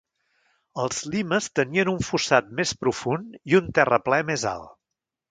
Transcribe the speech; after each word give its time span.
Els 0.83 1.01
limes 1.15 1.49
tenien 1.59 1.91
un 1.91 1.99
fossat 2.07 2.49
més 2.59 2.71
profund 2.85 3.35
i 3.53 3.57
un 3.59 3.69
terraplè 3.79 4.19
més 4.31 4.47
alt. 4.53 4.73